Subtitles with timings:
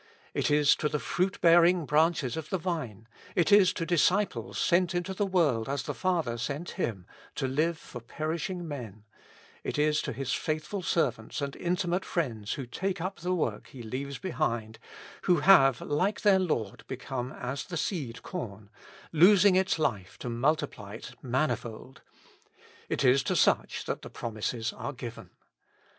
[0.33, 4.95] It is to the fruit bearing branches of the Vine; it is to disciples sent
[4.95, 9.03] into the world as the Father sent Him, to live for perishing men;
[9.63, 13.67] it is to His faithful servants and in timate friends who take up the work
[13.67, 14.79] He leaves behind,
[15.25, 18.71] who have like their Lord become as the seed corn,
[19.11, 22.01] losing its life to multiply it manifold;—
[22.89, 25.29] it is to such that the promises are given.